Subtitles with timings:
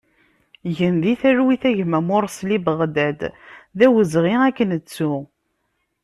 [0.75, 3.19] Gen di talwit a gma Morsli Baɣdad,
[3.77, 5.13] d awezɣi ad k-nettu!